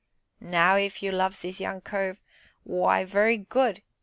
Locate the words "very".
3.05-3.37